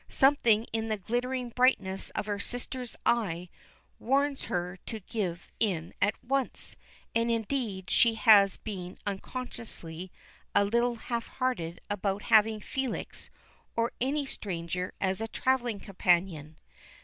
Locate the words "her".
2.25-2.39, 4.45-4.77